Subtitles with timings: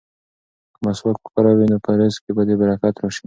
[0.73, 3.19] که مسواک وکاروې نو په رزق کې به دې برکت راشي.